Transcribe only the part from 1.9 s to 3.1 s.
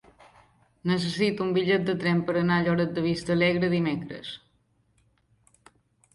tren per anar a Lloret de